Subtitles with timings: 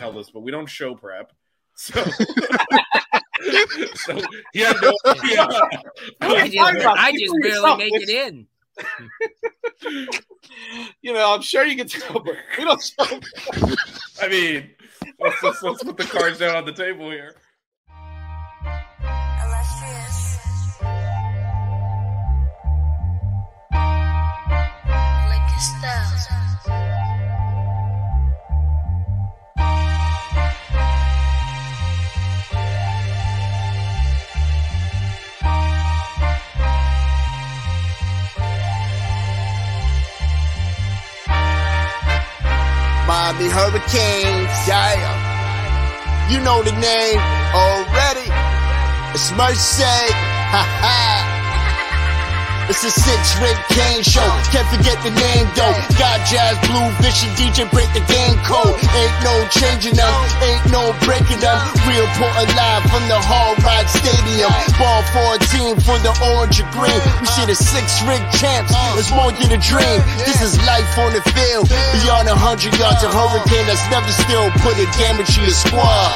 [0.00, 1.32] Tell this, but we don't show prep.
[1.74, 2.02] So,
[3.94, 4.20] so
[4.52, 5.46] he had no idea.
[6.20, 8.46] I just, I just barely make it in.
[11.02, 13.20] you know, I'm sure you can tell, but we don't show.
[14.22, 14.70] I mean,
[15.18, 17.34] let's, let's, let's put the cards down on the table here.
[43.40, 46.28] Miami Hurricanes, yeah.
[46.30, 47.20] You know the name
[47.54, 48.28] already.
[49.14, 49.82] It's Mercy.
[49.82, 51.29] Ha ha.
[52.70, 54.22] It's a six rig Canes show.
[54.54, 55.74] Can't forget the name though.
[55.98, 58.78] Got jazz, blue, vision, DJ, break the game code.
[58.94, 60.06] Ain't no changing them,
[60.38, 61.58] ain't no breaking them.
[61.82, 64.54] Real Portland live from the Hard Rock Stadium.
[64.78, 65.02] Ball
[65.42, 66.94] 14 for the orange and green.
[67.18, 68.70] We see the six rig champs.
[68.94, 69.98] It's more than a dream.
[70.22, 71.66] This is life on the field.
[71.74, 76.06] Beyond a hundred yards, a hurricane that's never still put a damage to your squad.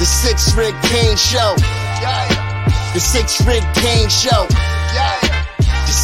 [0.00, 1.52] The six rig Canes show.
[2.96, 4.48] The six rig Canes show.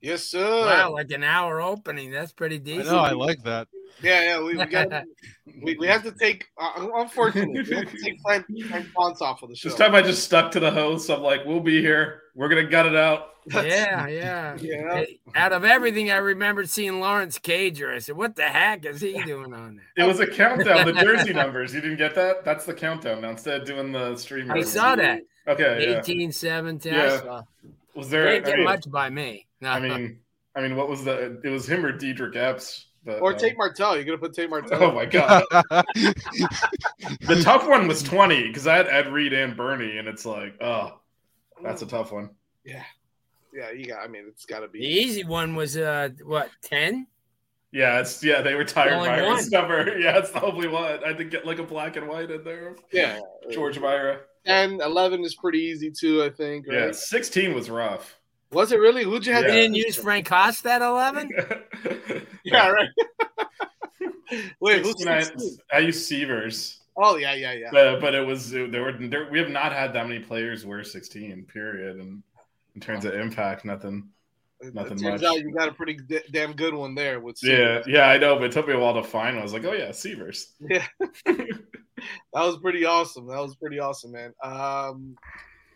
[0.00, 0.64] Yes, sir.
[0.64, 2.12] Wow, like an hour opening.
[2.12, 2.86] That's pretty I decent.
[2.86, 2.98] know.
[2.98, 3.66] I like that.
[4.00, 4.40] Yeah, yeah.
[4.40, 5.04] We, we got.
[5.62, 6.46] we, we have to take.
[6.56, 9.68] Uh, unfortunately, we have to take Frank, Frank Ponce off of the show.
[9.68, 11.10] This time I just stuck to the host.
[11.10, 12.22] I'm like, we'll be here.
[12.36, 13.30] We're gonna gut it out.
[13.50, 13.62] Yeah,
[14.06, 14.56] yeah.
[14.60, 14.94] Yeah.
[14.94, 17.92] Hey, Out of everything, I remembered seeing Lawrence Cager.
[17.92, 20.86] I said, "What the heck is he doing on there?" It was a countdown.
[20.86, 21.74] The jersey numbers.
[21.74, 22.44] You didn't get that?
[22.44, 23.22] That's the countdown.
[23.22, 24.48] Now instead of doing the stream.
[24.48, 25.22] I saw that.
[25.48, 25.90] Okay.
[25.90, 26.30] Yeah.
[26.30, 26.92] 17.
[26.92, 27.40] Yeah.
[27.96, 28.30] Was there?
[28.30, 29.47] didn't get much by me.
[29.60, 29.70] No.
[29.70, 30.20] I mean,
[30.56, 31.40] I mean, what was the?
[31.44, 32.86] It was him or Diedrich Epps.
[33.04, 33.94] But, Or uh, Tate Martell.
[33.94, 34.82] You're gonna put Tate Martell.
[34.82, 35.44] Oh my god.
[35.52, 40.60] the tough one was 20 because I had Ed Reed and Bernie, and it's like,
[40.60, 41.00] oh,
[41.62, 42.30] that's a tough one.
[42.64, 42.82] Yeah,
[43.54, 43.70] yeah.
[43.70, 44.00] You got.
[44.04, 44.80] I mean, it's got to be.
[44.80, 47.06] the easy one was uh what ten?
[47.70, 49.50] Yeah, it's yeah, they retired Only Mira's one.
[49.50, 49.98] number.
[50.00, 51.04] Yeah, it's the only one.
[51.04, 52.76] I had to get like a black and white in there.
[52.92, 53.20] Yeah.
[53.50, 54.20] George Mira.
[54.46, 56.22] And 11 is pretty easy too.
[56.22, 56.66] I think.
[56.66, 56.86] Right?
[56.86, 58.17] Yeah, 16 was rough.
[58.52, 59.04] Was it really?
[59.04, 59.42] Who'd you have?
[59.44, 59.54] You Yeah.
[59.56, 61.30] didn't use Frank Costa at eleven?
[62.44, 62.68] Yeah.
[62.70, 62.88] Right.
[64.60, 64.78] Wait.
[64.82, 65.56] Who's 16, I, 16?
[65.72, 66.80] I used Severs.
[66.96, 67.68] Oh yeah, yeah, yeah.
[67.70, 70.82] But, but it was there were there, we have not had that many players wear
[70.82, 72.22] 16 period and
[72.74, 74.08] in terms of impact nothing
[74.72, 75.24] nothing it turns much.
[75.24, 77.20] out you got a pretty d- damn good one there.
[77.20, 79.52] With yeah yeah i know but it took me a while to find i was
[79.52, 80.84] like oh yeah severs Yeah.
[81.26, 81.46] that
[82.34, 83.26] was pretty awesome.
[83.26, 84.32] That was pretty awesome, man.
[84.42, 85.16] Um,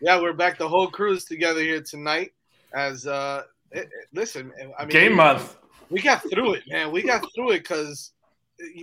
[0.01, 0.57] yeah, we're back.
[0.57, 2.31] The whole crew's together here tonight.
[2.75, 5.57] As uh, it, it- listen, I mean, game we, month
[5.89, 6.91] we got through it, man.
[6.91, 8.11] We got through it because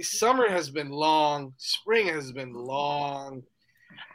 [0.03, 3.43] summer has been long, spring has been long.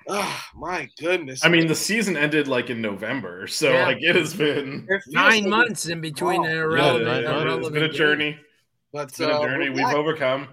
[0.07, 1.43] Ah, my goodness.
[1.43, 3.87] i mean the season ended like in november so Yeah.
[3.87, 7.01] like it has been It Nine like- months in between Oh, the yeah, irrelevant.
[7.01, 7.25] it- months.
[7.25, 7.97] it's irrelevant been a games.
[7.97, 8.39] journey
[8.93, 9.95] But it's been a uh, journey we're we've back.
[9.95, 10.47] overcome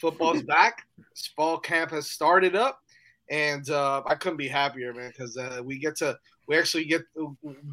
[0.00, 0.86] football's back.
[1.36, 2.80] Fall camp has started up,
[3.30, 7.02] and uh, I couldn't be happier, man, because uh, we get to we actually get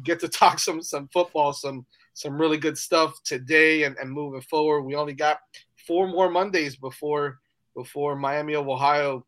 [0.04, 4.42] get to talk some some football, some some really good stuff today, and, and moving
[4.42, 4.82] forward.
[4.82, 5.38] We only got
[5.86, 7.38] four more Mondays before
[7.74, 9.26] before Miami of Ohio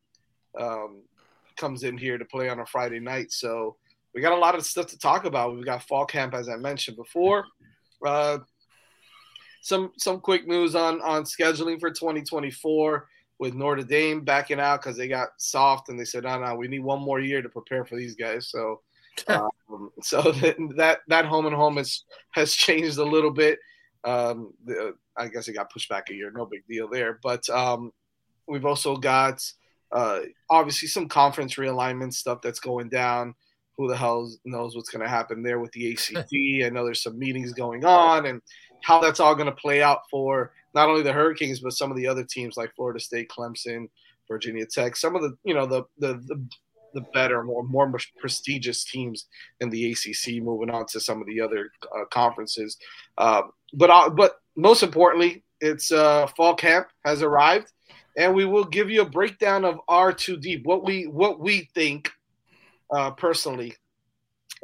[0.59, 1.03] um,
[1.57, 3.33] comes in here to play on a Friday night.
[3.33, 3.77] So
[4.15, 5.55] we got a lot of stuff to talk about.
[5.55, 7.45] We've got fall camp, as I mentioned before.
[8.05, 8.39] Uh,
[9.63, 13.09] some some quick news on on scheduling for 2024
[13.39, 16.69] with Notre Dame backing out because they got soft and they said, "No, no, we
[16.69, 18.81] need one more year to prepare for these guys." So,
[19.29, 20.23] um, so
[20.77, 23.59] that that home and home has has changed a little bit.
[24.05, 26.31] Um, the, I guess it got pushed back a year.
[26.31, 27.19] No big deal there.
[27.23, 27.93] But um,
[28.47, 29.43] we've also got
[29.93, 30.21] uh,
[30.51, 33.35] obviously some conference realignment stuff that's going down.
[33.77, 36.65] Who the hell knows what's going to happen there with the ACC?
[36.65, 38.41] I know there's some meetings going on and
[38.83, 41.97] how that's all going to play out for not only the Hurricanes but some of
[41.97, 43.89] the other teams like Florida State, Clemson,
[44.29, 46.49] Virginia Tech, some of the you know the the the,
[46.97, 49.27] the better, more more prestigious teams
[49.61, 52.77] in the ACC, moving on to some of the other uh, conferences.
[53.19, 53.43] Uh,
[53.75, 57.73] but uh, but most importantly, it's uh, fall camp has arrived,
[58.17, 61.69] and we will give you a breakdown of our two deep, what we what we
[61.75, 62.11] think
[62.91, 63.75] uh, personally,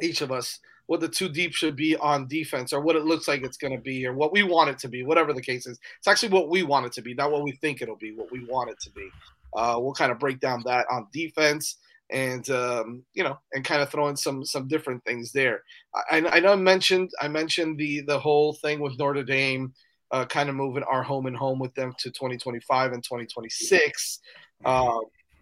[0.01, 3.27] each of us, what the two deep should be on defense, or what it looks
[3.27, 5.67] like it's going to be, or what we want it to be, whatever the case
[5.67, 5.79] is.
[5.99, 8.13] It's actually what we want it to be, not what we think it'll be.
[8.13, 9.09] What we want it to be.
[9.55, 11.77] Uh, we'll kind of break down that on defense
[12.09, 15.63] and um, you know, and kind of throwing some some different things there.
[16.09, 19.73] I, I know I mentioned I mentioned the the whole thing with Notre Dame,
[20.11, 24.19] uh, kind of moving our home and home with them to 2025 and 2026.
[24.63, 24.99] Uh,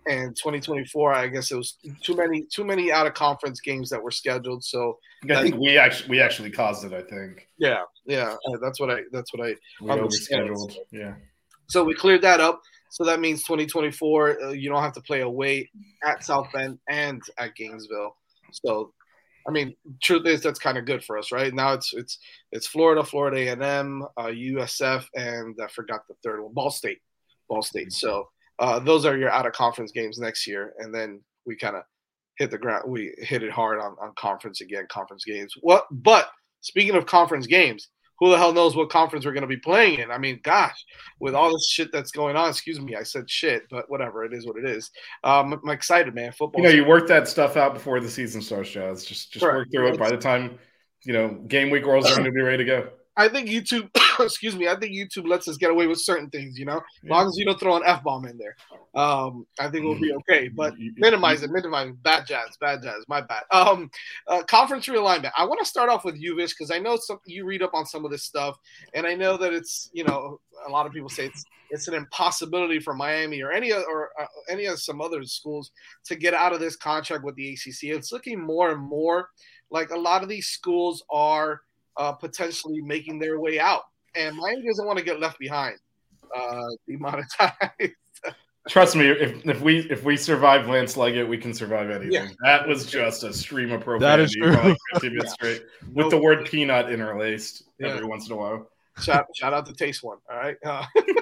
[0.08, 4.02] and 2024 i guess it was too many too many out of conference games that
[4.02, 4.98] were scheduled so
[5.30, 9.02] i think we actually we actually caused it i think yeah yeah that's what i
[9.12, 11.13] that's what i we overscheduled yeah
[11.68, 12.60] so we cleared that up
[12.91, 15.69] so that means 2024 uh, you don't have to play away
[16.05, 18.15] at south bend and at gainesville
[18.51, 18.93] so
[19.47, 22.19] i mean truth is that's kind of good for us right now it's it's
[22.51, 26.99] it's florida florida a&m uh, usf and i forgot the third one ball state
[27.49, 28.27] ball state so
[28.61, 31.81] uh, those are your out of conference games next year, and then we kind of
[32.38, 32.83] hit the ground.
[32.88, 35.55] We hit it hard on, on conference again, conference games.
[35.61, 35.88] What?
[35.89, 36.29] But
[36.61, 37.89] speaking of conference games,
[38.21, 40.12] who the hell knows what conference we're going to be playing in?
[40.12, 40.85] I mean, gosh,
[41.19, 44.31] with all this shit that's going on, excuse me, I said shit, but whatever, it
[44.31, 44.91] is what it is.
[45.23, 46.31] Um, I'm excited, man.
[46.31, 46.62] Football.
[46.62, 49.03] You know, you work that stuff out before the season starts, Jazz.
[49.06, 50.00] Just just work through it.
[50.00, 50.59] By the time
[51.03, 52.89] you know game week rolls around, you'll be ready to go.
[53.18, 53.89] I think YouTube,
[54.25, 56.83] excuse me, I think YouTube lets us get away with certain things, you know, as
[57.03, 57.13] yeah.
[57.13, 58.56] long as you don't throw an F bomb in there.
[58.94, 62.03] Um, I think we'll be okay, but minimize it, minimize it.
[62.03, 63.44] Bad jazz, bad jazz, my bad.
[63.51, 63.89] Um,
[64.27, 65.31] uh, conference realignment.
[65.38, 67.73] I want to start off with you, Vish, because I know some you read up
[67.73, 68.57] on some of this stuff,
[68.94, 71.94] and I know that it's, you know, a lot of people say it's it's an
[71.94, 75.71] impossibility for Miami or any or uh, any of some other schools
[76.06, 77.83] to get out of this contract with the ACC.
[77.95, 79.29] It's looking more and more
[79.69, 81.62] like a lot of these schools are
[81.97, 83.83] uh, potentially making their way out.
[84.16, 85.78] And Miami doesn't want to get left behind,
[86.36, 87.62] uh, demonetized.
[88.69, 92.12] Trust me, if, if we if we survive Lance Leggett, we can survive anything.
[92.12, 92.28] Yeah.
[92.44, 94.54] That was just a stream of profanity that is true.
[94.54, 95.34] for like 15 minutes yeah.
[95.34, 95.63] straight,
[95.94, 97.88] with the word peanut interlaced yeah.
[97.88, 98.69] every once in a while.
[99.02, 100.19] Shout, shout out to Taste One.
[100.30, 100.58] All right.
[100.63, 100.86] Uh,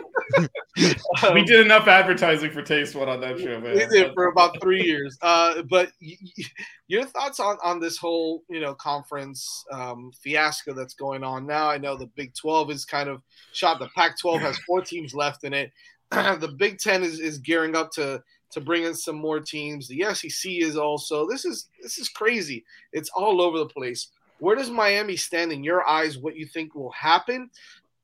[1.34, 3.76] we did enough advertising for Taste One on that show, man.
[3.76, 5.18] We did for about three years.
[5.22, 6.44] Uh, but y- y-
[6.88, 11.70] your thoughts on, on this whole, you know, conference um, fiasco that's going on now?
[11.70, 13.22] I know the Big 12 is kind of
[13.54, 13.80] shot.
[13.80, 15.72] The Pac 12 has four teams left in it.
[16.12, 18.22] the Big 10 is, is gearing up to
[18.52, 19.88] to bring in some more teams.
[19.88, 22.66] The SEC is also this is this is crazy.
[22.94, 24.08] It's all over the place.
[24.40, 26.18] Where does Miami stand in your eyes?
[26.18, 27.50] What you think will happen?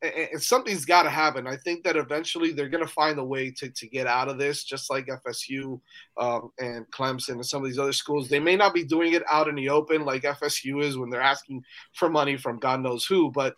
[0.06, 1.48] And something's got to happen.
[1.48, 4.38] I think that eventually they're going to find a way to, to get out of
[4.38, 5.80] this, just like FSU
[6.18, 8.28] um, and Clemson and some of these other schools.
[8.28, 11.22] They may not be doing it out in the open like FSU is when they're
[11.22, 13.56] asking for money from God knows who, but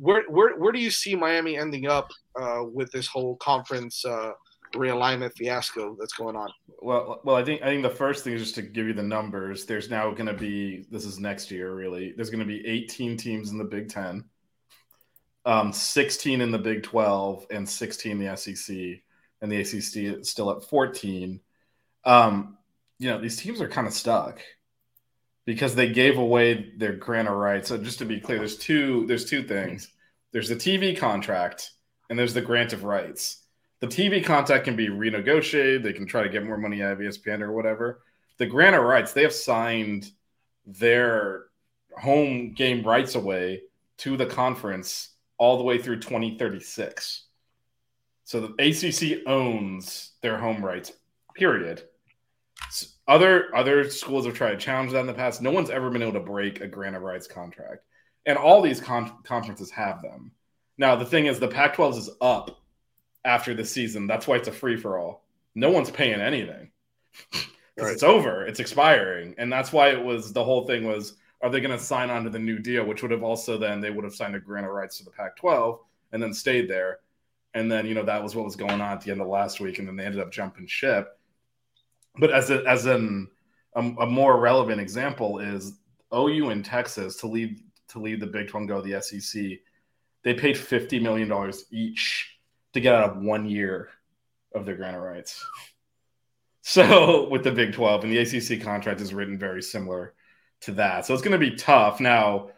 [0.00, 4.32] where where where do you see Miami ending up uh, with this whole conference uh,
[4.74, 6.50] realignment fiasco that's going on?
[6.80, 9.02] Well, well, I think I think the first thing is just to give you the
[9.02, 9.64] numbers.
[9.64, 12.12] There's now going to be this is next year really.
[12.16, 14.24] There's going to be 18 teams in the Big Ten,
[15.44, 18.76] um, 16 in the Big 12, and 16 in the SEC,
[19.40, 21.40] and the ACC is still at 14.
[22.04, 22.58] Um,
[22.98, 24.40] you know these teams are kind of stuck
[25.44, 27.68] because they gave away their grant of rights.
[27.68, 29.88] So just to be clear, there's two there's two things.
[30.32, 31.70] There's the TV contract
[32.10, 33.42] and there's the grant of rights
[33.80, 35.82] the TV contract can be renegotiated.
[35.82, 38.02] They can try to get more money out of ESPN or whatever.
[38.38, 40.10] The grant of rights, they have signed
[40.66, 41.44] their
[41.96, 43.62] home game rights away
[43.98, 47.24] to the conference all the way through 2036.
[48.24, 50.92] So the ACC owns their home rights,
[51.34, 51.82] period.
[53.06, 55.40] Other other schools have tried to challenge that in the past.
[55.40, 57.84] No one's ever been able to break a grant of rights contract,
[58.26, 60.32] and all these con- conferences have them.
[60.76, 62.60] Now the thing is, the Pac-12 is up
[63.24, 64.06] after the season.
[64.06, 65.24] That's why it's a free for all.
[65.54, 66.70] no one's paying anything
[67.32, 67.46] because
[67.78, 67.92] Right.
[67.94, 71.60] it's over, it's expiring, and that's why it was the whole thing was are they
[71.60, 74.04] going to sign on to the new deal, which would have also then they would
[74.04, 75.78] have signed a grant of rights to the Pac-12
[76.12, 76.98] and then stayed there,
[77.54, 79.60] and then you know that was what was going on at the end of last
[79.60, 81.18] week, and then they ended up jumping ship.
[82.18, 83.28] But as a, as an
[83.74, 85.78] a, a more relevant example is
[86.14, 89.42] OU in Texas to leave to leave the Big 12 go the SEC.
[90.24, 92.38] They paid fifty million dollars each
[92.72, 93.90] to get out of one year
[94.54, 95.44] of their grant of rights.
[96.62, 100.12] So with the Big 12 and the ACC contract is written very similar
[100.62, 101.06] to that.
[101.06, 102.00] So it's going to be tough.
[102.00, 102.50] Now,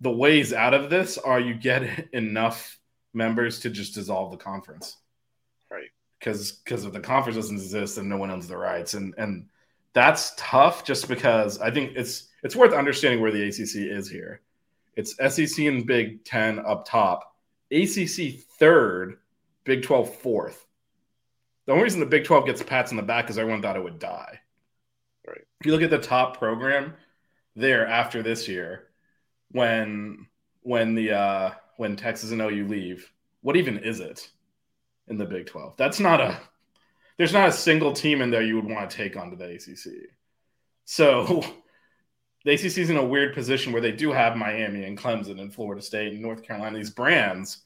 [0.00, 2.78] the ways out of this are you get enough
[3.14, 4.96] members to just dissolve the conference.
[5.70, 5.90] Right.
[6.18, 8.94] Because because if the conference doesn't exist, then no one owns the rights.
[8.94, 9.46] And and
[9.92, 14.40] that's tough just because I think it's it's worth understanding where the ACC is here.
[14.96, 17.36] It's SEC and Big 10 up top,
[17.70, 19.18] ACC third,
[19.64, 20.66] Big 12 fourth.
[21.66, 23.84] The only reason the Big 12 gets pats on the back is everyone thought it
[23.84, 24.40] would die.
[25.26, 25.42] Right.
[25.60, 26.94] If you look at the top program
[27.58, 28.88] there after this year,
[29.50, 30.26] when
[30.62, 34.28] when the uh when Texas and OU leave, what even is it
[35.08, 35.76] in the Big 12?
[35.76, 36.40] That's not a
[37.16, 40.10] there's not a single team in there you would want to take onto the ACC.
[40.84, 41.44] So
[42.44, 45.52] the ACC is in a weird position where they do have Miami and Clemson and
[45.52, 47.64] Florida State and North Carolina, these brands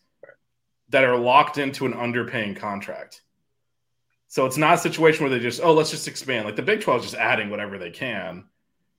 [0.89, 3.23] that are locked into an underpaying contract.
[4.29, 6.47] So it's not a situation where they just, oh, let's just expand.
[6.47, 8.45] Like the Big 12 is just adding whatever they can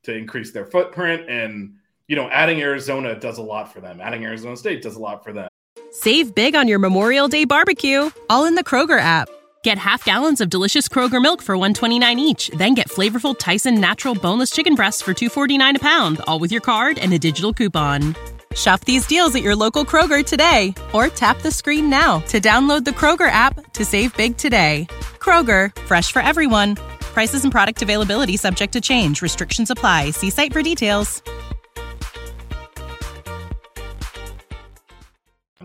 [0.03, 1.29] to increase their footprint.
[1.29, 1.75] And,
[2.07, 3.99] you know, adding Arizona does a lot for them.
[4.01, 5.47] Adding Arizona State does a lot for them.
[5.91, 9.29] Save big on your Memorial Day barbecue, all in the Kroger app.
[9.63, 14.13] Get half gallons of delicious Kroger milk for 129 each, then get flavorful Tyson natural
[14.13, 18.15] boneless chicken breasts for 249 a pound, all with your card and a digital coupon.
[18.55, 22.85] Shop these deals at your local Kroger today or tap the screen now to download
[22.85, 24.87] the Kroger app to save big today.
[25.19, 26.75] Kroger, fresh for everyone.
[27.13, 29.21] Prices and product availability subject to change.
[29.21, 30.09] Restrictions apply.
[30.09, 31.21] See site for details.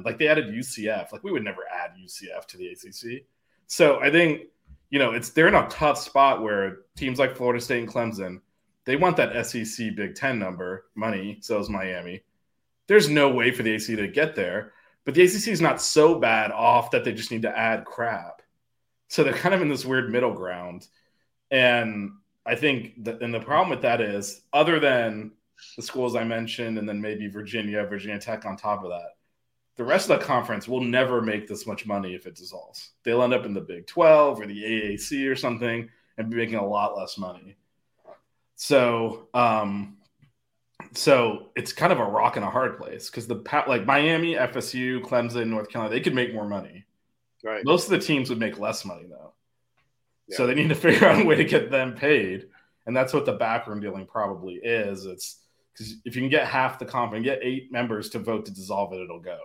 [0.05, 1.11] Like they added UCF.
[1.11, 3.25] Like we would never add UCF to the ACC.
[3.67, 4.43] So I think,
[4.90, 8.43] you know, it's they're in a tough spot where teams like Florida State and Clemson,
[8.85, 11.38] they want that SEC Big Ten number money.
[11.40, 12.25] So is Miami.
[12.88, 14.73] There's no way for the ACC to get there,
[15.07, 18.43] but the ACC is not so bad off that they just need to add crap.
[19.09, 20.87] So they're kind of in this weird middle ground.
[21.50, 22.12] And
[22.47, 25.33] I think that, and the problem with that is, other than
[25.76, 29.17] the schools I mentioned, and then maybe Virginia, Virginia Tech on top of that,
[29.76, 32.90] the rest of the conference will never make this much money if it dissolves.
[33.05, 36.57] They'll end up in the Big 12 or the AAC or something and be making
[36.57, 37.57] a lot less money.
[38.57, 39.99] So, um,
[40.93, 43.37] so it's kind of a rock and a hard place because the
[43.69, 46.85] like Miami, FSU, Clemson, North Carolina, they could make more money.
[47.45, 47.64] Right.
[47.64, 49.33] Most of the teams would make less money though.
[50.31, 52.49] So they need to figure out a way to get them paid,
[52.87, 55.05] and that's what the backroom dealing probably is.
[55.05, 55.41] It's
[55.73, 58.53] because if you can get half the comp and get eight members to vote to
[58.53, 59.39] dissolve it, it'll go.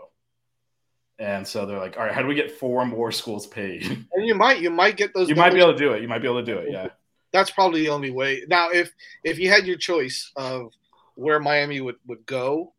[1.20, 3.84] And so they're like, all right, how do we get four more schools paid?
[4.14, 5.30] And you might you might get those.
[5.30, 6.02] you might be able to do it.
[6.02, 6.72] You might be able to do it.
[6.72, 6.90] Yeah.
[7.32, 8.44] That's probably the only way.
[8.48, 8.92] Now, if
[9.24, 10.72] if you had your choice of
[11.16, 12.74] where Miami would would go,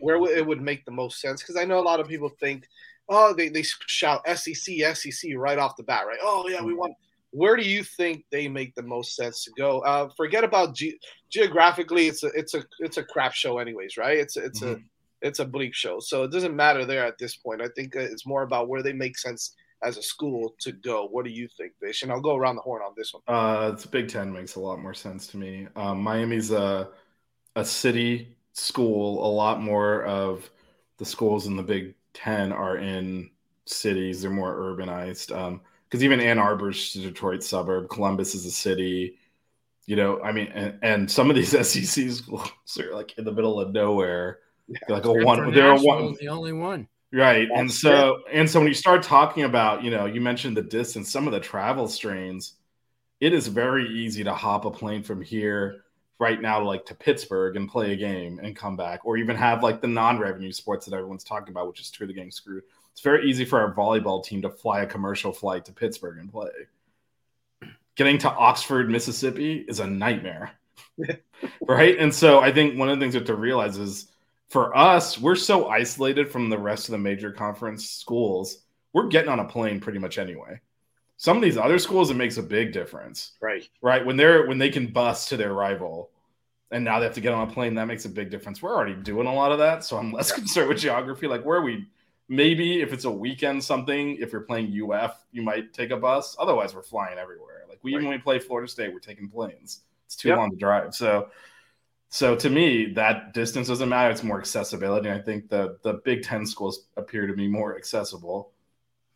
[0.00, 1.42] where would, it would make the most sense?
[1.42, 2.68] Because I know a lot of people think,
[3.08, 6.18] oh, they they shout SEC SEC right off the bat, right?
[6.22, 6.80] Oh yeah, we mm-hmm.
[6.80, 6.94] want.
[7.32, 9.80] Where do you think they make the most sense to go?
[9.80, 10.98] Uh, forget about ge-
[11.30, 12.08] geographically.
[12.08, 14.18] It's a it's a it's a crap show, anyways, right?
[14.18, 14.84] It's a, it's a Mhm.
[15.22, 17.62] it's a bleak show, so it doesn't matter there at this point.
[17.62, 21.06] I think uh, it's more about where they make sense as a school to go.
[21.06, 22.02] What do you think, Vish?
[22.02, 23.22] And I'll go around the horn on this one.
[23.26, 25.68] Uh, it's Big Ten makes a lot more sense to me.
[25.76, 26.90] Um, Miami's a
[27.56, 29.24] a city school.
[29.26, 30.50] A lot more of
[30.98, 33.30] the schools in the Big Ten are in
[33.66, 34.22] cities.
[34.22, 35.34] They're more urbanized.
[35.36, 35.60] Um,
[35.90, 37.88] because even Ann Arbor's a Detroit suburb.
[37.88, 39.18] Columbus is a city.
[39.86, 43.32] You know, I mean, and, and some of these SEC schools are like in the
[43.32, 44.38] middle of nowhere.
[44.68, 45.52] They're like a one.
[45.52, 46.14] They're a one.
[46.20, 46.86] the only one.
[47.12, 47.48] Right.
[47.52, 50.62] and That's so and so when you start talking about, you know, you mentioned the
[50.62, 52.54] distance, some of the travel strains,
[53.18, 55.84] it is very easy to hop a plane from here
[56.20, 59.62] right now like to Pittsburgh and play a game and come back or even have
[59.62, 62.62] like the non-revenue sports that everyone's talking about, which is true the getting screwed.
[63.00, 66.30] It's very easy for our volleyball team to fly a commercial flight to Pittsburgh and
[66.30, 66.50] play.
[67.94, 70.50] Getting to Oxford, Mississippi is a nightmare.
[71.66, 71.96] right?
[71.98, 74.08] And so I think one of the things we have to realize is
[74.50, 78.64] for us, we're so isolated from the rest of the major conference schools.
[78.92, 80.60] We're getting on a plane pretty much anyway.
[81.16, 83.66] Some of these other schools, it makes a big difference, Right.
[83.80, 84.04] right?
[84.04, 86.10] When they're when they can bust to their rival,
[86.70, 88.60] and now they have to get on a plane, that makes a big difference.
[88.60, 91.28] We're already doing a lot of that, so I'm less concerned with geography.
[91.28, 91.86] Like, where are we
[92.30, 96.36] maybe if it's a weekend something, if you're playing UF, you might take a bus.
[96.38, 97.64] Otherwise, we're flying everywhere.
[97.68, 99.82] Like we even when we play Florida State, we're taking planes.
[100.06, 100.38] It's too Yep.
[100.38, 100.94] long to drive.
[100.94, 101.28] So,
[102.08, 104.10] so to me, that distance doesn't matter.
[104.12, 105.08] It's more accessibility.
[105.08, 108.52] And I think the the Big Ten schools appear to be more accessible,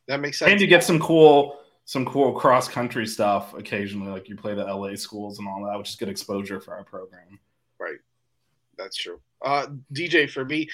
[0.08, 0.50] That makes sense.
[0.52, 4.10] and you get some cool some cool cross country stuff occasionally.
[4.10, 6.82] Like you play the LA schools and all that, which is good exposure for our
[6.84, 7.38] program.
[7.78, 7.98] Right.
[8.76, 9.20] That's true.
[9.42, 10.68] Uh, DJ, for me,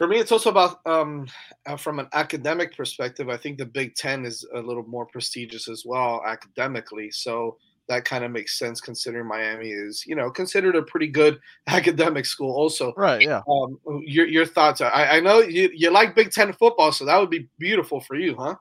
[0.00, 1.26] for me, it's also about um,
[1.66, 3.28] uh, from an academic perspective.
[3.28, 7.10] I think the Big Ten is a little more prestigious as well academically.
[7.10, 11.38] So that kind of makes sense considering Miami is, you know, considered a pretty good
[11.66, 12.50] academic school.
[12.56, 13.20] Also, Right.
[13.20, 13.42] Yeah.
[13.46, 14.80] um, your your thoughts?
[14.80, 18.00] Are, I, I know you you like Big Ten football, so that would be beautiful
[18.00, 18.54] for you, huh?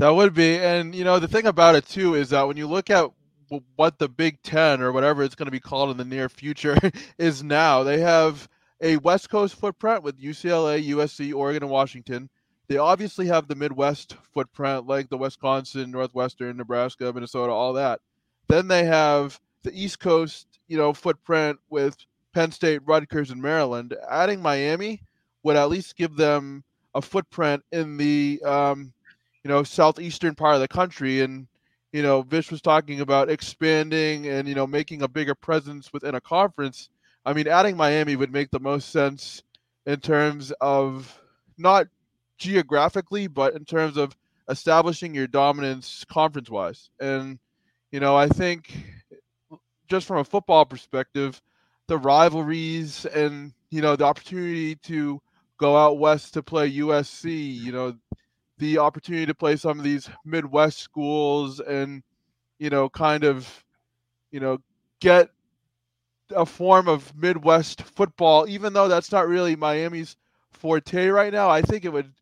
[0.00, 2.66] That would be, and you know, the thing about it too is that when you
[2.66, 3.10] look at
[3.76, 6.76] what the Big Ten or whatever it's going to be called in the near future
[7.18, 8.50] is now, they have
[8.84, 12.28] a West Coast footprint with UCLA, USC, Oregon, and Washington.
[12.68, 18.00] They obviously have the Midwest footprint, like the Wisconsin, Northwestern, Nebraska, Minnesota, all that.
[18.48, 21.96] Then they have the East Coast, you know, footprint with
[22.34, 23.96] Penn State, Rutgers, and Maryland.
[24.08, 25.02] Adding Miami
[25.42, 26.62] would at least give them
[26.94, 28.92] a footprint in the um,
[29.42, 31.46] you know southeastern part of the country and
[31.92, 36.14] you know vish was talking about expanding and you know making a bigger presence within
[36.14, 36.88] a conference
[37.24, 39.42] i mean adding miami would make the most sense
[39.86, 41.20] in terms of
[41.58, 41.86] not
[42.38, 44.16] geographically but in terms of
[44.48, 47.38] establishing your dominance conference wise and
[47.92, 48.72] you know i think
[49.88, 51.40] just from a football perspective
[51.86, 55.20] the rivalries and you know the opportunity to
[55.58, 57.94] go out west to play usc you know
[58.58, 62.02] the opportunity to play some of these Midwest schools and,
[62.58, 63.64] you know, kind of,
[64.30, 64.58] you know,
[65.00, 65.30] get
[66.34, 70.16] a form of Midwest football, even though that's not really Miami's
[70.52, 71.48] forte right now.
[71.48, 72.12] I think it would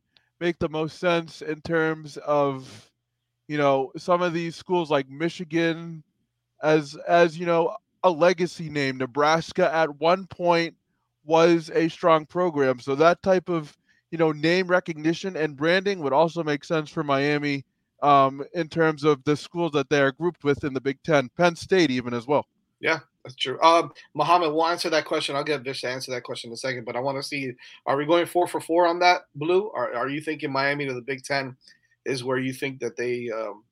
[0.40, 2.90] make the most sense in terms of,
[3.48, 6.02] you know, some of these schools like Michigan
[6.62, 8.98] as as, you know, a legacy name.
[8.98, 10.74] Nebraska at one point
[11.24, 12.80] was a strong program.
[12.80, 13.76] So that type of
[14.12, 17.64] you know, name recognition and branding would also make sense for Miami
[18.02, 21.30] um, in terms of the schools that they are grouped with in the Big Ten,
[21.36, 22.46] Penn State even as well.
[22.78, 23.60] Yeah, that's true.
[23.62, 25.36] Um, Mohammed, we'll answer that question.
[25.36, 27.52] I'll get Vish to answer that question in a second, but I want to see
[27.86, 29.70] are we going four for four on that, Blue?
[29.74, 31.56] Or are you thinking Miami to the Big Ten
[32.04, 33.62] is where you think that they, um,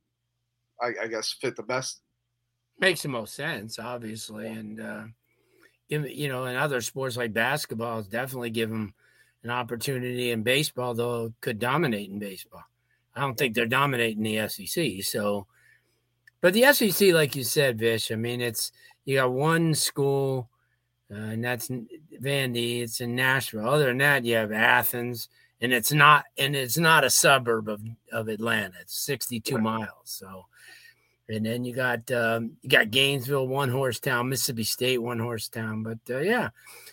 [0.80, 2.00] I, I guess, fit the best?
[2.78, 5.02] Makes the most sense, obviously, and uh,
[5.88, 8.94] give you know, in other sports like basketball, it's definitely give them
[9.42, 12.62] an opportunity in baseball, though could dominate in baseball.
[13.14, 15.02] I don't think they're dominating the SEC.
[15.02, 15.46] So,
[16.40, 18.70] but the SEC, like you said, Vish, I mean, it's
[19.04, 20.48] you got one school,
[21.10, 22.82] uh, and that's Vandy.
[22.82, 23.68] It's in Nashville.
[23.68, 25.28] Other than that, you have Athens,
[25.60, 27.80] and it's not, and it's not a suburb of
[28.12, 28.74] of Atlanta.
[28.80, 29.90] It's sixty two miles.
[30.04, 30.46] So,
[31.28, 35.48] and then you got um, you got Gainesville, one horse town, Mississippi State, one horse
[35.48, 35.82] town.
[35.82, 36.50] But uh, yeah,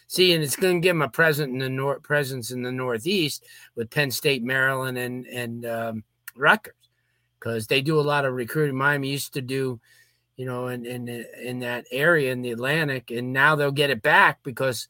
[0.08, 2.72] see, and it's going to give them a present in the north presence in the
[2.72, 6.04] Northeast with Penn State, Maryland, and and um,
[6.36, 6.74] Rutgers,
[7.40, 8.78] because they do a lot of recruiting.
[8.78, 9.80] Miami used to do,
[10.38, 11.10] you know, in in
[11.44, 14.88] in that area in the Atlantic, and now they'll get it back because.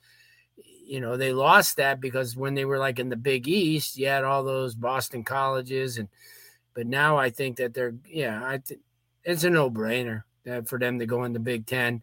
[0.89, 4.07] You know, they lost that because when they were like in the Big East, you
[4.07, 6.07] had all those Boston colleges, and
[6.73, 8.79] but now I think that they're yeah, I think
[9.25, 12.01] it's a no-brainer uh, for them to go in the Big Ten.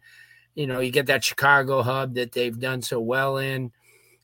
[0.53, 3.71] You know, you get that Chicago hub that they've done so well in,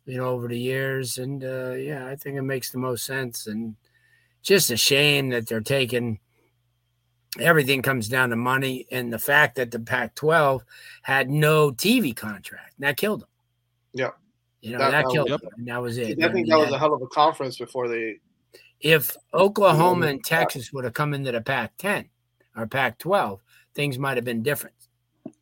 [0.06, 3.48] you know, over the years, and uh, yeah, I think it makes the most sense.
[3.48, 3.76] And
[4.44, 6.20] just a shame that they're taking.
[7.40, 10.62] Everything comes down to money and the fact that the Pac-12
[11.02, 12.74] had no TV contract.
[12.80, 13.30] That killed them.
[13.94, 14.10] Yeah.
[14.62, 15.66] You know, That- that, that killed was- them.
[15.66, 16.20] That was I it.
[16.20, 18.20] think that was a hell of a conference before they.
[18.82, 22.10] if Oklahoma and Texas would have come into the Pac 10
[22.58, 23.40] or Pac 12,
[23.76, 24.76] things might have been different.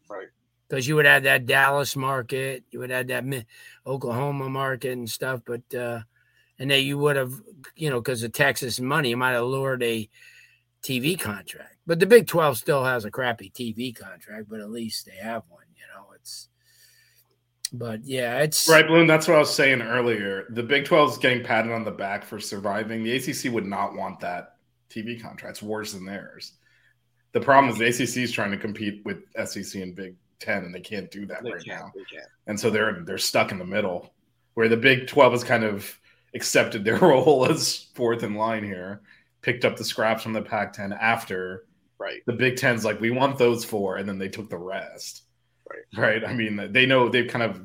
[0.10, 0.28] Right.
[0.68, 3.46] Because you would have that Dallas market, you would have that
[3.88, 6.02] Oklahoma market and stuff, but, uh,
[6.60, 7.34] and then you would have,
[7.76, 10.08] you know, because of Texas money, you might have lured a
[10.84, 11.78] TV contract.
[11.86, 15.44] But the Big 12 still has a crappy TV contract, but at least they have
[15.50, 16.08] one, you know.
[16.16, 16.48] It's,
[17.74, 19.08] but yeah, it's Right, Bloom.
[19.08, 20.46] That's what I was saying earlier.
[20.52, 23.04] The Big 12 is getting patted on the back for surviving.
[23.04, 24.56] The ACC would not want that
[24.90, 25.58] TV contract.
[25.58, 26.54] It's worse than theirs.
[27.32, 30.74] The problem is the ACC is trying to compete with SEC and Big 10, and
[30.74, 31.80] they can't do that They right can't.
[31.80, 31.92] now.
[31.94, 32.28] They can't.
[32.48, 34.14] And so they're they're stuck in the middle,
[34.56, 35.96] where the Big 12 has kind of
[36.34, 39.02] accepted their role as fourth in line here,
[39.42, 41.66] picked up the scraps from the Pac 10 after
[41.98, 42.22] Right.
[42.26, 45.24] the Big Ten's like, we want those four, and then they took the rest.
[45.70, 46.22] Right.
[46.22, 46.26] Right.
[46.26, 47.62] I mean, they know they've kind of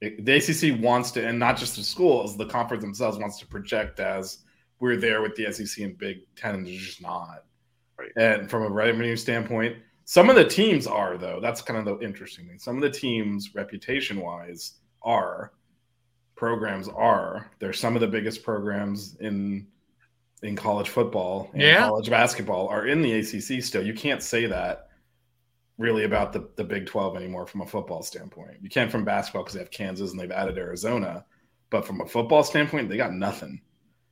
[0.00, 4.00] the ACC wants to, and not just the schools, the conference themselves wants to project
[4.00, 4.38] as
[4.80, 7.44] we're there with the SEC and Big Ten, and they're just not.
[7.98, 8.10] Right.
[8.16, 11.40] And from a revenue standpoint, some of the teams are though.
[11.40, 12.58] That's kind of the interesting thing.
[12.58, 15.52] Some of the teams, reputation wise, are
[16.36, 17.50] programs are.
[17.58, 19.66] They're some of the biggest programs in
[20.44, 21.88] in college football and Yeah.
[21.88, 23.84] college basketball are in the ACC still.
[23.84, 24.88] You can't say that
[25.78, 28.58] really about the, the Big 12 anymore from a football standpoint.
[28.60, 31.24] You can't from basketball because they have Kansas and they've added Arizona.
[31.70, 33.60] But from a football standpoint, they got nothing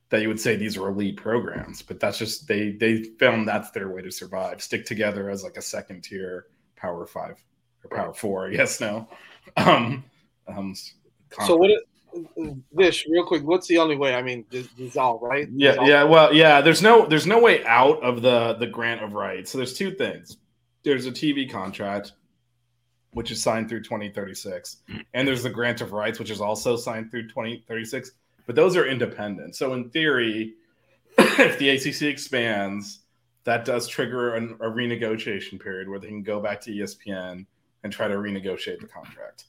[0.09, 1.81] that you would say these are elite programs.
[1.81, 4.61] But that's just they they found that's their way to survive.
[4.61, 7.41] Stick together as like a second tier power five
[7.83, 9.07] or power four, I guess now.
[9.57, 10.05] Um,
[10.47, 10.73] um
[11.41, 11.69] So what?
[11.69, 11.79] It,
[12.73, 14.15] Vish, real quick, what's the only way?
[14.15, 14.45] I mean,
[14.77, 15.47] dissolve, right?
[15.51, 15.87] Yeah, Dissolve.
[15.89, 16.03] yeah.
[16.03, 16.61] Well, yeah.
[16.61, 19.51] There's no there's no way out of the the grant of rights.
[19.51, 20.37] So there's two things.
[20.83, 22.13] There's a TV contract,
[23.11, 24.77] which is signed through 2036,
[25.13, 28.11] and there's the grant of rights, which is also signed through 2036.
[28.45, 29.55] But those are independent.
[29.55, 30.55] So in theory,
[31.17, 32.99] if the ACC expands,
[33.45, 37.45] that does trigger an, a renegotiation period where they can go back to ESPN
[37.83, 39.45] and try to renegotiate the contract.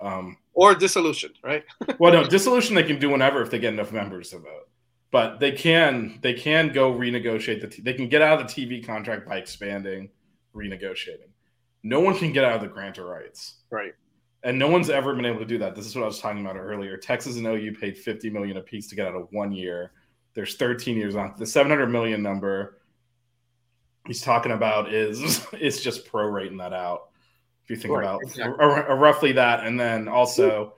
[0.00, 1.64] Um, Or dissolution, right?
[1.98, 4.68] well, no, dissolution they can do whenever if they get enough members to vote.
[5.10, 8.52] But they can they can go renegotiate the t- they can get out of the
[8.66, 10.10] TV contract by expanding,
[10.54, 11.30] renegotiating.
[11.82, 13.92] No one can get out of the grant of rights, Right.
[14.42, 15.74] and no one's ever been able to do that.
[15.76, 16.96] This is what I was talking about earlier.
[16.96, 19.92] Texas and OU paid fifty million apiece to get out of one year.
[20.34, 22.82] There's 13 years on the 700 million number.
[24.06, 27.05] He's talking about is is just prorating that out.
[27.66, 28.64] If you think Right, about exactly.
[28.94, 30.74] roughly that, and then also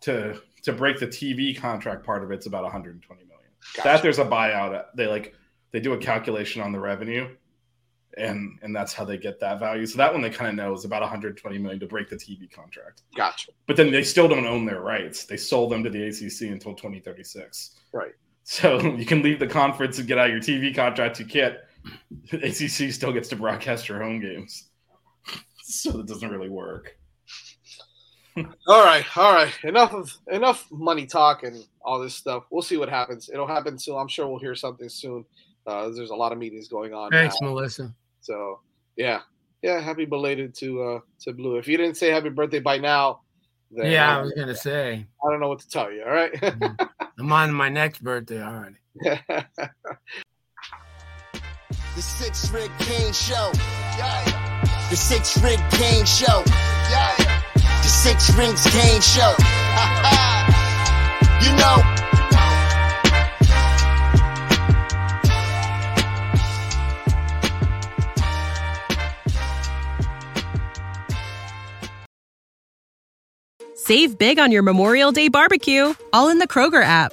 [0.00, 3.50] to to break the TV contract part of it's about 120 million.
[3.84, 4.74] That there's a buyout.
[4.74, 5.34] Uh, they like
[5.70, 7.36] they do a calculation on the revenue,
[8.18, 9.86] and and that's how they get that value.
[9.86, 12.50] So that one they kind of know is about 120 million to break the TV
[12.50, 13.02] contract.
[13.14, 13.52] Gotcha.
[13.68, 15.26] But then they still don't own their rights.
[15.26, 17.76] They sold them to the ACC until 2036.
[17.92, 18.12] Right.
[18.42, 21.20] So you can leave the conference and get out your TV contract.
[21.20, 21.56] You can't.
[22.32, 24.70] ACC still gets to broadcast your home games.
[25.66, 26.94] So that doesn't really work.
[28.68, 29.52] All right, all right.
[29.62, 32.42] Enough of enough money talk and all this stuff.
[32.50, 33.30] We'll see what happens.
[33.32, 33.96] It'll happen soon.
[33.96, 35.24] I'm sure we'll hear something soon.
[35.66, 37.12] Uh, there's a lot of meetings going on.
[37.12, 37.50] Thanks, now.
[37.50, 37.94] Melissa.
[38.22, 38.58] So
[38.96, 39.20] yeah,
[39.62, 39.80] yeah.
[39.80, 41.56] Happy belated to uh to Blue.
[41.56, 43.20] If you didn't say happy birthday by now,
[43.70, 46.02] then Yeah, I was gonna say I don't know what to tell you.
[46.02, 46.32] All right.
[47.18, 48.76] I'm on my next birthday already.
[51.94, 53.52] The Six Rig Canes Show.
[53.96, 54.53] Yeah.
[54.94, 56.44] The Six Rig Canes Show.
[56.44, 59.26] The Six Rings Canes Show.
[61.42, 61.82] you know.
[73.74, 77.12] Save big on your Memorial Day barbecue, all in the Kroger app.